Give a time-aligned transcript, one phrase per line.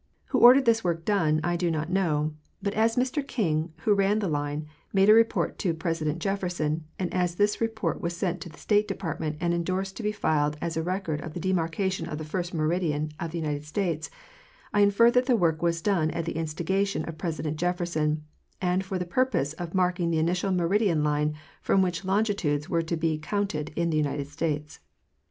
[0.29, 4.17] Who ordered this work done I do not know; but as Mr King, who ran
[4.17, 8.41] the line, made a report to President Jefferson, and as this re port was sent
[8.41, 12.07] to the State Department and endorsed to be filed as a record of the demarcation
[12.09, 14.09] of the first meridian of the United States,
[14.73, 18.23] I infer that the work was done at the instigation of Presi dent Jefferson
[18.59, 22.81] and for the purpose of marking the initial me ridian line from which longitudes were
[22.81, 24.79] to be counted in the United States.